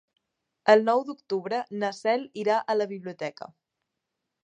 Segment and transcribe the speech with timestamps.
[0.73, 3.55] El nou d'octubre na Cel irà a la biblioteca.